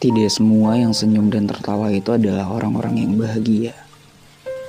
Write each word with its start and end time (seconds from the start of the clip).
Tidak 0.00 0.32
semua 0.32 0.80
yang 0.80 0.96
senyum 0.96 1.28
dan 1.28 1.44
tertawa 1.44 1.92
itu 1.92 2.16
adalah 2.16 2.48
orang-orang 2.48 3.04
yang 3.04 3.12
bahagia. 3.20 3.76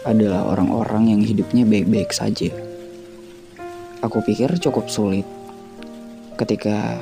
Adalah 0.04 0.44
orang-orang 0.44 1.16
yang 1.16 1.22
hidupnya 1.24 1.64
baik-baik 1.64 2.12
saja. 2.12 2.52
Aku 4.04 4.20
pikir 4.28 4.52
cukup 4.60 4.92
sulit 4.92 5.24
ketika 6.36 7.00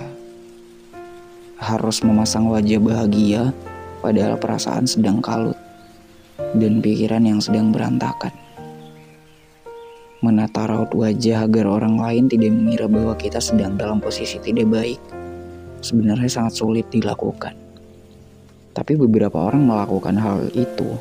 harus 1.58 2.06
memasang 2.06 2.54
wajah 2.54 2.78
bahagia 2.78 3.50
padahal 4.06 4.38
perasaan 4.38 4.86
sedang 4.86 5.26
kalut 5.26 5.58
dan 6.54 6.86
pikiran 6.86 7.26
yang 7.26 7.42
sedang 7.42 7.74
berantakan. 7.74 8.30
Menata 10.22 10.70
raut 10.70 10.94
wajah 10.94 11.50
agar 11.50 11.66
orang 11.66 11.98
lain 11.98 12.30
tidak 12.30 12.54
mengira 12.54 12.86
bahwa 12.86 13.18
kita 13.18 13.42
sedang 13.42 13.74
dalam 13.74 13.98
posisi 13.98 14.38
tidak 14.38 14.70
baik 14.70 15.02
sebenarnya 15.82 16.30
sangat 16.30 16.62
sulit 16.62 16.86
dilakukan. 16.94 17.69
Tapi 18.74 18.94
beberapa 18.96 19.42
orang 19.50 19.66
melakukan 19.66 20.16
hal 20.22 20.50
itu 20.54 20.98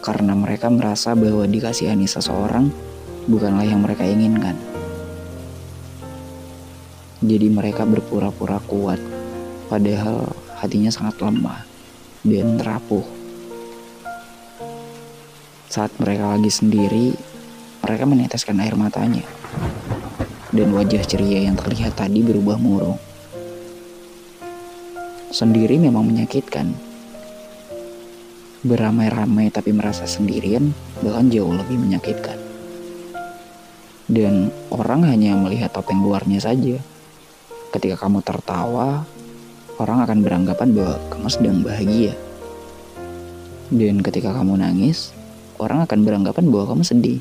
karena 0.00 0.32
mereka 0.32 0.72
merasa 0.72 1.12
bahwa 1.12 1.44
dikasihani 1.44 2.08
seseorang 2.08 2.72
bukanlah 3.28 3.66
yang 3.68 3.84
mereka 3.84 4.06
inginkan. 4.06 4.56
Jadi 7.20 7.52
mereka 7.52 7.84
berpura-pura 7.84 8.56
kuat, 8.64 8.96
padahal 9.68 10.24
hatinya 10.56 10.88
sangat 10.88 11.20
lemah 11.20 11.68
dan 12.24 12.56
rapuh. 12.56 13.04
Saat 15.68 15.92
mereka 16.00 16.32
lagi 16.32 16.48
sendiri, 16.48 17.12
mereka 17.84 18.08
meneteskan 18.08 18.56
air 18.64 18.72
matanya. 18.72 19.22
Dan 20.50 20.74
wajah 20.74 21.04
ceria 21.06 21.46
yang 21.46 21.54
terlihat 21.54 21.94
tadi 21.94 22.24
berubah 22.24 22.58
murung. 22.58 22.98
Sendiri 25.30 25.78
memang 25.78 26.02
menyakitkan, 26.08 26.74
beramai-ramai 28.60 29.48
tapi 29.48 29.72
merasa 29.72 30.04
sendirian 30.04 30.76
bahkan 31.00 31.32
jauh 31.32 31.52
lebih 31.52 31.80
menyakitkan. 31.80 32.36
Dan 34.10 34.52
orang 34.68 35.06
hanya 35.06 35.38
melihat 35.38 35.72
topeng 35.72 36.02
luarnya 36.02 36.42
saja. 36.42 36.76
Ketika 37.70 37.96
kamu 38.04 38.26
tertawa, 38.26 39.06
orang 39.78 40.02
akan 40.02 40.18
beranggapan 40.20 40.68
bahwa 40.74 40.96
kamu 41.08 41.28
sedang 41.30 41.58
bahagia. 41.62 42.12
Dan 43.70 44.02
ketika 44.02 44.34
kamu 44.34 44.58
nangis, 44.58 45.14
orang 45.62 45.86
akan 45.86 46.02
beranggapan 46.02 46.50
bahwa 46.50 46.74
kamu 46.74 46.82
sedih. 46.82 47.20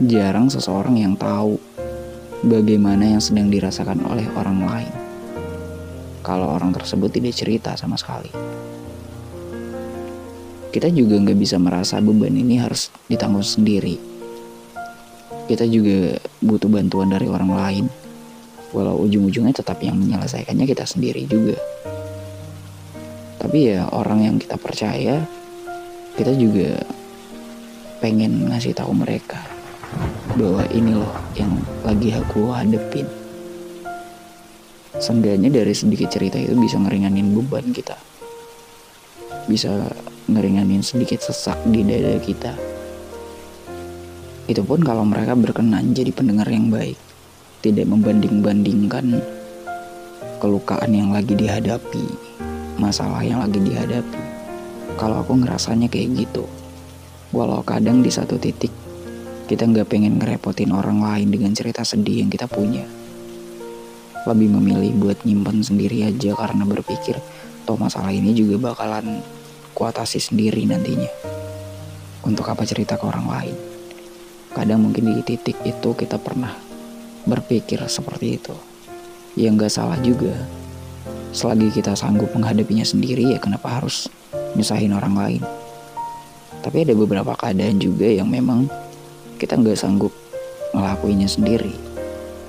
Jarang 0.00 0.48
seseorang 0.48 0.96
yang 0.96 1.14
tahu 1.14 1.60
bagaimana 2.48 3.14
yang 3.14 3.22
sedang 3.22 3.52
dirasakan 3.52 4.00
oleh 4.08 4.24
orang 4.32 4.64
lain. 4.64 4.94
Kalau 6.24 6.56
orang 6.56 6.72
tersebut 6.72 7.12
tidak 7.12 7.36
cerita 7.36 7.76
sama 7.76 8.00
sekali 8.00 8.32
kita 10.68 10.92
juga 10.92 11.16
nggak 11.16 11.38
bisa 11.38 11.56
merasa 11.56 11.96
beban 12.04 12.36
ini 12.36 12.60
harus 12.60 12.92
ditanggung 13.08 13.44
sendiri. 13.44 13.96
Kita 15.48 15.64
juga 15.64 16.20
butuh 16.44 16.68
bantuan 16.68 17.08
dari 17.08 17.24
orang 17.24 17.50
lain. 17.56 17.84
Walau 18.76 19.00
ujung-ujungnya 19.08 19.56
tetap 19.56 19.80
yang 19.80 19.96
menyelesaikannya 19.96 20.68
kita 20.68 20.84
sendiri 20.84 21.24
juga. 21.24 21.56
Tapi 23.40 23.58
ya 23.64 23.88
orang 23.88 24.28
yang 24.28 24.36
kita 24.36 24.60
percaya, 24.60 25.24
kita 26.20 26.36
juga 26.36 26.84
pengen 28.04 28.52
ngasih 28.52 28.76
tahu 28.76 28.92
mereka 28.92 29.40
bahwa 30.36 30.68
ini 30.68 30.92
loh 30.92 31.16
yang 31.32 31.56
lagi 31.80 32.12
aku 32.12 32.52
hadepin. 32.52 33.08
Seenggaknya 35.00 35.48
dari 35.48 35.72
sedikit 35.72 36.12
cerita 36.12 36.36
itu 36.36 36.52
bisa 36.60 36.76
ngeringanin 36.76 37.32
beban 37.32 37.72
kita. 37.72 37.96
Bisa 39.48 39.88
ngeringanin 40.28 40.84
sedikit 40.84 41.24
sesak 41.24 41.56
di 41.64 41.80
dada 41.82 42.20
kita. 42.20 42.52
Itu 44.48 44.64
pun 44.64 44.84
kalau 44.84 45.04
mereka 45.04 45.32
berkenan 45.32 45.96
jadi 45.96 46.12
pendengar 46.12 46.48
yang 46.52 46.68
baik, 46.68 46.96
tidak 47.64 47.88
membanding-bandingkan 47.88 49.24
kelukaan 50.40 50.92
yang 50.92 51.10
lagi 51.12 51.32
dihadapi, 51.32 52.04
masalah 52.76 53.24
yang 53.24 53.40
lagi 53.40 53.60
dihadapi. 53.60 54.22
Kalau 55.00 55.24
aku 55.24 55.40
ngerasanya 55.40 55.88
kayak 55.88 56.28
gitu, 56.28 56.44
walau 57.32 57.64
kadang 57.64 58.04
di 58.04 58.12
satu 58.12 58.36
titik 58.36 58.72
kita 59.48 59.64
nggak 59.64 59.88
pengen 59.88 60.20
ngerepotin 60.20 60.76
orang 60.76 61.00
lain 61.00 61.32
dengan 61.32 61.56
cerita 61.56 61.80
sedih 61.80 62.20
yang 62.20 62.28
kita 62.28 62.44
punya. 62.44 62.84
Lebih 64.28 64.48
memilih 64.60 64.92
buat 65.00 65.24
nyimpen 65.24 65.64
sendiri 65.64 66.04
aja 66.04 66.36
karena 66.36 66.68
berpikir 66.68 67.16
toh 67.64 67.80
masalah 67.80 68.12
ini 68.12 68.36
juga 68.36 68.72
bakalan 68.72 69.24
kuatasi 69.78 70.18
sendiri 70.18 70.66
nantinya. 70.66 71.06
Untuk 72.26 72.50
apa 72.50 72.66
cerita 72.66 72.98
ke 72.98 73.06
orang 73.06 73.30
lain? 73.30 73.56
Kadang 74.50 74.82
mungkin 74.82 75.14
di 75.14 75.22
titik 75.22 75.54
itu 75.62 75.94
kita 75.94 76.18
pernah 76.18 76.50
berpikir 77.22 77.78
seperti 77.86 78.42
itu. 78.42 78.58
Ya 79.38 79.54
nggak 79.54 79.70
salah 79.70 79.94
juga. 80.02 80.34
Selagi 81.30 81.70
kita 81.70 81.94
sanggup 81.94 82.34
menghadapinya 82.34 82.82
sendiri 82.82 83.30
ya 83.30 83.38
kenapa 83.38 83.78
harus 83.78 84.10
nyusahin 84.58 84.90
orang 84.98 85.14
lain. 85.14 85.42
Tapi 86.58 86.82
ada 86.82 86.98
beberapa 86.98 87.38
keadaan 87.38 87.78
juga 87.78 88.10
yang 88.10 88.26
memang 88.26 88.66
kita 89.38 89.54
nggak 89.54 89.78
sanggup 89.78 90.10
ngelakuinnya 90.74 91.30
sendiri. 91.30 91.70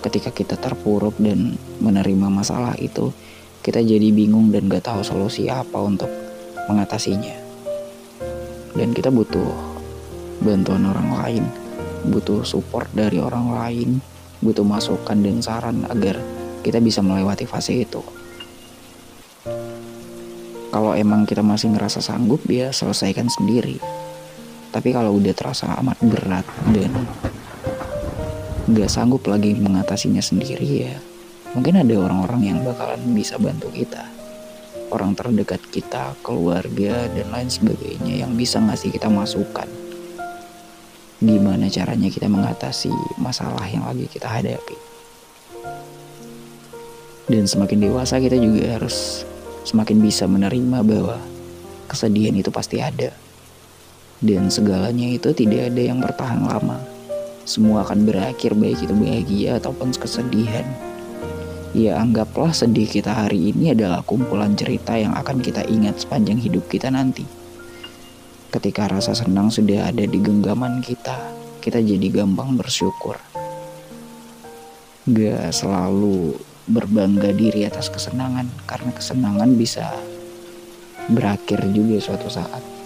Ketika 0.02 0.34
kita 0.34 0.58
terpuruk 0.58 1.14
dan 1.22 1.54
menerima 1.78 2.32
masalah 2.34 2.74
itu, 2.82 3.14
kita 3.62 3.86
jadi 3.86 4.10
bingung 4.16 4.50
dan 4.50 4.72
gak 4.72 4.88
tahu 4.88 5.04
solusi 5.04 5.52
apa 5.52 5.76
untuk 5.76 6.08
mengatasinya. 6.69 7.34
Dan 8.78 8.94
kita 8.94 9.09
butuh 9.09 9.50
bantuan 10.46 10.85
orang 10.85 11.09
lain, 11.18 11.44
butuh 12.06 12.46
support 12.46 12.85
dari 12.94 13.18
orang 13.18 13.50
lain, 13.50 13.90
butuh 14.46 14.62
masukan 14.62 15.18
dan 15.18 15.41
saran 15.41 15.84
agar 15.90 16.22
kita 16.62 16.78
bisa 16.78 17.02
melewati 17.02 17.50
fase 17.50 17.81
itu. 17.81 18.06
Kalau 20.69 20.94
emang 20.94 21.25
kita 21.25 21.41
masih 21.41 21.74
ngerasa 21.74 21.97
sanggup, 21.97 22.46
ya 22.46 22.69
selesaikan 22.69 23.25
sendiri. 23.25 23.81
Tapi 24.69 24.94
kalau 24.94 25.18
udah 25.18 25.34
terasa 25.34 25.74
amat 25.81 25.97
berat 26.06 26.46
dan 26.69 26.94
gak 28.69 28.94
sanggup 28.94 29.25
lagi 29.25 29.57
mengatasinya 29.57 30.22
sendiri 30.22 30.86
ya, 30.86 30.96
mungkin 31.57 31.81
ada 31.81 31.97
orang-orang 31.97 32.53
yang 32.53 32.57
bakalan 32.62 33.01
bisa 33.18 33.41
bantu 33.41 33.74
kita 33.74 34.19
orang 34.90 35.14
terdekat 35.14 35.62
kita, 35.70 36.18
keluarga, 36.26 37.06
dan 37.10 37.28
lain 37.30 37.50
sebagainya 37.50 38.26
yang 38.26 38.34
bisa 38.34 38.58
ngasih 38.62 38.94
kita 38.94 39.10
masukan. 39.10 39.70
Gimana 41.20 41.68
caranya 41.68 42.08
kita 42.08 42.32
mengatasi 42.32 42.90
masalah 43.20 43.68
yang 43.68 43.84
lagi 43.84 44.08
kita 44.08 44.26
hadapi. 44.26 44.78
Dan 47.30 47.46
semakin 47.46 47.86
dewasa 47.86 48.18
kita 48.18 48.40
juga 48.40 48.80
harus 48.80 49.28
semakin 49.68 50.02
bisa 50.02 50.26
menerima 50.26 50.82
bahwa 50.82 51.22
kesedihan 51.86 52.34
itu 52.34 52.50
pasti 52.50 52.82
ada. 52.82 53.14
Dan 54.20 54.50
segalanya 54.50 55.12
itu 55.14 55.32
tidak 55.32 55.70
ada 55.70 55.82
yang 55.82 56.02
bertahan 56.02 56.42
lama. 56.42 56.82
Semua 57.46 57.86
akan 57.86 58.04
berakhir 58.08 58.58
baik 58.58 58.84
itu 58.84 58.94
bahagia 58.96 59.62
ataupun 59.62 59.94
kesedihan. 59.94 60.66
Ya 61.78 62.02
anggaplah 62.02 62.50
sedih 62.50 62.90
kita 62.90 63.13
hari 63.13 63.53
ini 63.53 63.78
adalah 63.78 64.02
kumpulan 64.02 64.57
cerita 64.57 64.97
yang 64.97 65.13
akan 65.13 65.38
kita 65.38 65.62
ingat 65.69 66.02
sepanjang 66.02 66.41
hidup 66.41 66.66
kita 66.66 66.90
nanti. 66.90 67.22
Ketika 68.50 68.89
rasa 68.89 69.13
senang 69.13 69.54
sudah 69.54 69.94
ada 69.94 70.01
di 70.01 70.18
genggaman 70.18 70.81
kita, 70.81 71.13
kita 71.62 71.77
jadi 71.77 72.10
gampang 72.10 72.57
bersyukur. 72.57 73.21
Gak 75.06 75.54
selalu 75.54 76.42
berbangga 76.66 77.30
diri 77.38 77.69
atas 77.69 77.94
kesenangan, 77.94 78.50
karena 78.65 78.89
kesenangan 78.89 79.54
bisa 79.54 79.94
berakhir 81.06 81.69
juga 81.69 82.01
suatu 82.01 82.33
saat. 82.33 82.79